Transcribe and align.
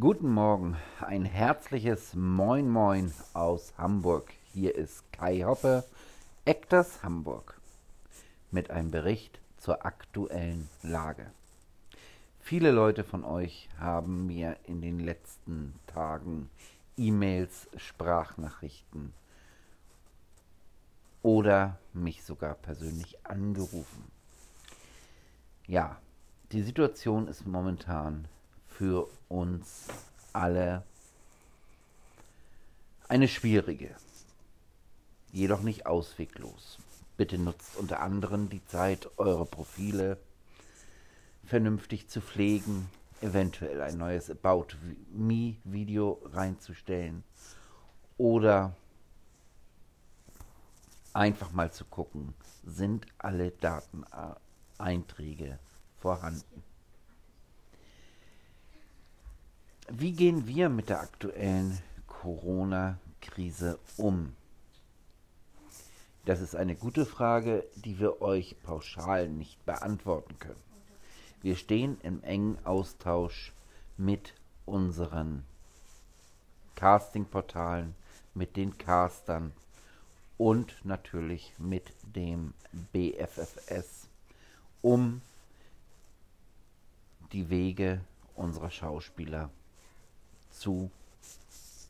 Guten 0.00 0.28
Morgen, 0.28 0.76
ein 0.98 1.24
herzliches 1.24 2.14
Moin 2.14 2.68
Moin 2.68 3.14
aus 3.32 3.72
Hamburg. 3.78 4.32
Hier 4.52 4.74
ist 4.74 5.04
Kai 5.12 5.42
Hoppe, 5.44 5.84
Ekters 6.44 7.04
Hamburg, 7.04 7.60
mit 8.50 8.72
einem 8.72 8.90
Bericht 8.90 9.38
zur 9.56 9.86
aktuellen 9.86 10.68
Lage. 10.82 11.30
Viele 12.40 12.72
Leute 12.72 13.04
von 13.04 13.22
euch 13.22 13.68
haben 13.78 14.26
mir 14.26 14.56
in 14.64 14.80
den 14.80 14.98
letzten 14.98 15.78
Tagen 15.86 16.50
E-Mails, 16.96 17.68
Sprachnachrichten 17.76 19.14
oder 21.22 21.78
mich 21.92 22.24
sogar 22.24 22.54
persönlich 22.54 23.24
angerufen. 23.24 24.10
Ja, 25.68 26.00
die 26.50 26.62
Situation 26.62 27.28
ist 27.28 27.46
momentan 27.46 28.26
für 28.76 29.08
uns 29.28 29.86
alle 30.32 30.82
eine 33.08 33.28
schwierige, 33.28 33.94
jedoch 35.32 35.62
nicht 35.62 35.86
ausweglos. 35.86 36.78
Bitte 37.16 37.38
nutzt 37.38 37.76
unter 37.76 38.00
anderem 38.00 38.48
die 38.48 38.64
Zeit, 38.64 39.08
eure 39.16 39.46
Profile 39.46 40.18
vernünftig 41.44 42.08
zu 42.08 42.20
pflegen, 42.20 42.90
eventuell 43.20 43.80
ein 43.80 43.98
neues 43.98 44.28
About 44.30 44.66
Me 45.12 45.54
Video 45.62 46.20
reinzustellen 46.32 47.22
oder 48.18 48.74
einfach 51.12 51.52
mal 51.52 51.70
zu 51.70 51.84
gucken, 51.84 52.34
sind 52.64 53.06
alle 53.18 53.52
Dateneinträge 53.52 55.60
vorhanden. 56.00 56.73
Wie 59.90 60.12
gehen 60.12 60.46
wir 60.46 60.70
mit 60.70 60.88
der 60.88 61.00
aktuellen 61.00 61.78
Corona-Krise 62.06 63.78
um? 63.98 64.34
Das 66.24 66.40
ist 66.40 66.56
eine 66.56 66.74
gute 66.74 67.04
Frage, 67.04 67.66
die 67.74 67.98
wir 67.98 68.22
euch 68.22 68.56
pauschal 68.62 69.28
nicht 69.28 69.62
beantworten 69.66 70.38
können. 70.38 70.62
Wir 71.42 71.54
stehen 71.54 71.98
im 72.02 72.22
engen 72.22 72.56
Austausch 72.64 73.52
mit 73.98 74.32
unseren 74.64 75.44
Castingportalen, 76.76 77.94
mit 78.32 78.56
den 78.56 78.78
Castern 78.78 79.52
und 80.38 80.82
natürlich 80.84 81.52
mit 81.58 81.92
dem 82.02 82.54
BFFS, 82.94 84.08
um 84.80 85.20
die 87.32 87.50
Wege 87.50 88.00
unserer 88.34 88.70
Schauspieler 88.70 89.50
zu 90.54 90.90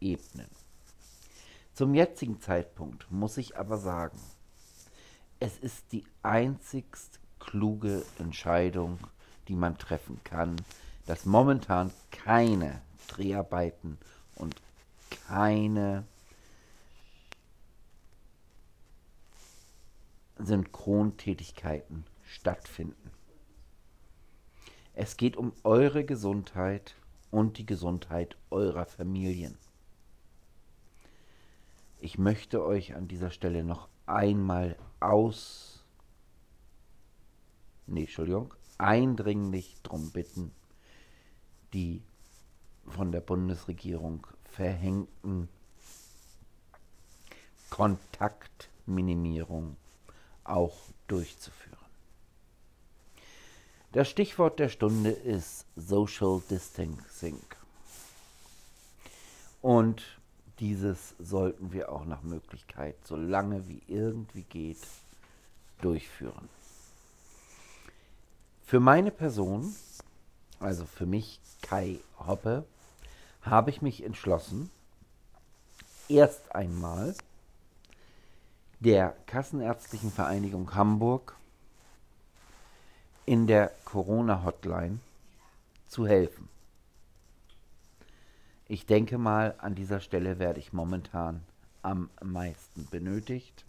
ebnen. 0.00 0.48
Zum 1.74 1.94
jetzigen 1.94 2.40
Zeitpunkt 2.40 3.10
muss 3.10 3.36
ich 3.36 3.56
aber 3.56 3.78
sagen, 3.78 4.18
es 5.38 5.58
ist 5.58 5.92
die 5.92 6.04
einzigst 6.22 7.20
kluge 7.38 8.04
Entscheidung, 8.18 8.98
die 9.48 9.54
man 9.54 9.76
treffen 9.76 10.20
kann, 10.24 10.56
dass 11.06 11.26
momentan 11.26 11.92
keine 12.10 12.80
Dreharbeiten 13.08 13.98
und 14.34 14.56
keine 15.28 16.04
Synchrontätigkeiten 20.38 22.04
stattfinden. 22.24 23.10
Es 24.94 25.16
geht 25.16 25.36
um 25.36 25.52
eure 25.62 26.04
Gesundheit 26.04 26.94
und 27.36 27.58
die 27.58 27.66
Gesundheit 27.66 28.38
eurer 28.48 28.86
Familien. 28.86 29.58
Ich 32.00 32.16
möchte 32.16 32.64
euch 32.64 32.94
an 32.94 33.08
dieser 33.08 33.30
Stelle 33.30 33.62
noch 33.62 33.88
einmal 34.06 34.78
aus, 35.00 35.84
nee, 37.86 38.04
Entschuldigung, 38.04 38.54
eindringlich 38.78 39.76
darum 39.82 40.12
bitten, 40.12 40.50
die 41.74 42.02
von 42.86 43.12
der 43.12 43.20
Bundesregierung 43.20 44.26
verhängten 44.44 45.50
Kontaktminimierung 47.68 49.76
auch 50.42 50.78
durchzuführen. 51.06 51.85
Das 53.96 54.10
Stichwort 54.10 54.58
der 54.58 54.68
Stunde 54.68 55.08
ist 55.08 55.64
Social 55.74 56.42
Distancing. 56.50 57.40
Und 59.62 60.02
dieses 60.58 61.14
sollten 61.18 61.72
wir 61.72 61.90
auch 61.90 62.04
nach 62.04 62.22
Möglichkeit, 62.22 62.94
so 63.06 63.16
lange 63.16 63.66
wie 63.68 63.80
irgendwie 63.88 64.42
geht, 64.42 64.86
durchführen. 65.80 66.50
Für 68.66 68.80
meine 68.80 69.10
Person, 69.10 69.74
also 70.60 70.84
für 70.84 71.06
mich 71.06 71.40
Kai 71.62 71.98
Hoppe, 72.18 72.66
habe 73.40 73.70
ich 73.70 73.80
mich 73.80 74.04
entschlossen, 74.04 74.70
erst 76.10 76.54
einmal 76.54 77.14
der 78.78 79.16
Kassenärztlichen 79.24 80.12
Vereinigung 80.12 80.74
Hamburg 80.74 81.34
in 83.24 83.46
der 83.46 83.72
Corona-Hotline 83.86 84.98
zu 85.86 86.06
helfen. 86.06 86.50
Ich 88.68 88.84
denke 88.84 89.16
mal, 89.16 89.54
an 89.58 89.74
dieser 89.74 90.00
Stelle 90.00 90.38
werde 90.38 90.58
ich 90.58 90.74
momentan 90.74 91.42
am 91.82 92.10
meisten 92.22 92.86
benötigt. 92.90 93.64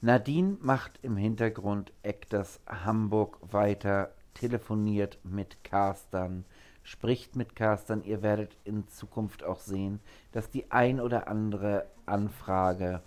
Nadine 0.00 0.56
macht 0.60 1.00
im 1.02 1.16
Hintergrund 1.16 1.92
Actors 2.02 2.60
Hamburg 2.66 3.38
weiter, 3.52 4.14
telefoniert 4.34 5.18
mit 5.24 5.64
Castern, 5.64 6.44
spricht 6.84 7.34
mit 7.34 7.56
Castern. 7.56 8.04
Ihr 8.04 8.22
werdet 8.22 8.56
in 8.64 8.86
Zukunft 8.88 9.42
auch 9.42 9.58
sehen, 9.58 10.00
dass 10.30 10.50
die 10.50 10.70
ein 10.70 11.00
oder 11.00 11.26
andere 11.26 11.86
Anfrage 12.06 13.02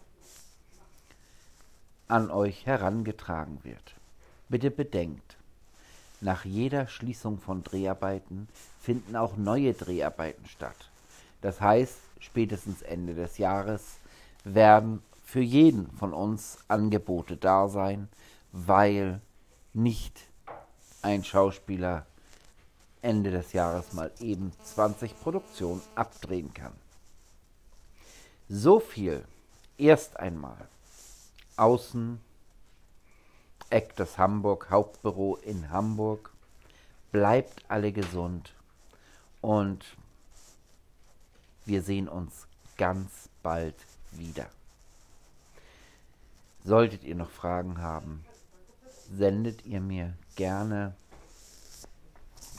an 2.10 2.30
euch 2.30 2.66
herangetragen 2.66 3.64
wird. 3.64 3.96
Bitte 4.50 4.72
bedenkt, 4.72 5.37
nach 6.22 6.46
jeder 6.46 6.88
Schließung 6.88 7.40
von 7.40 7.64
Dreharbeiten 7.64 8.48
finden 8.80 9.16
auch 9.16 9.38
neue 9.38 9.74
Dreharbeiten 9.74 10.46
statt. 10.48 10.90
Das 11.42 11.62
heißt, 11.62 11.98
spätestens 12.20 12.82
Ende 12.82 13.14
des 13.14 13.38
Jahres 13.38 13.98
werden 14.44 15.02
für 15.24 15.42
jeden 15.42 15.92
von 15.92 16.14
uns 16.14 16.60
Angebote 16.68 17.38
da 17.38 17.68
sein, 17.68 18.08
weil 18.52 19.22
nicht 19.74 20.20
ein 21.02 21.24
Schauspieler 21.24 22.06
Ende 23.02 23.32
des 23.32 23.54
Jahres 23.54 23.94
mal 23.94 24.12
eben 24.20 24.52
20 24.64 25.20
Produktionen 25.20 25.82
abdrehen 25.96 26.54
kann. 26.54 26.74
So 28.50 28.80
viel 28.80 29.24
erst 29.78 30.20
einmal 30.20 30.68
außen 31.58 32.20
Actors 33.70 34.18
Hamburg, 34.18 34.70
Hauptbüro 34.70 35.36
in 35.38 35.70
Hamburg. 35.70 36.32
Bleibt 37.12 37.64
alle 37.68 37.92
gesund 37.92 38.54
und 39.42 39.86
wir 41.66 41.82
sehen 41.82 42.08
uns 42.08 42.48
ganz 42.78 43.30
bald 43.44 43.76
wieder. 44.12 44.48
Solltet 46.64 47.04
ihr 47.04 47.16
noch 47.16 47.30
Fragen 47.30 47.82
haben, 47.82 48.26
sendet 49.12 49.66
ihr 49.66 49.82
mir 49.82 50.14
gerne 50.36 50.96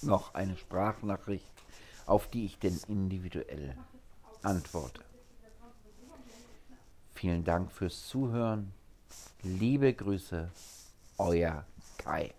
noch 0.02 0.34
eine 0.34 0.56
Sprachnachricht, 0.56 1.52
auf 2.06 2.28
die 2.28 2.46
ich 2.46 2.58
denn 2.58 2.78
individuell 2.88 3.76
antworte. 4.42 5.02
Vielen 7.14 7.44
Dank 7.44 7.72
fürs 7.72 8.06
Zuhören. 8.06 8.72
Liebe 9.42 9.92
Grüße 9.92 10.50
Oh, 11.18 11.32
euer 11.32 11.64
Kai. 11.98 12.30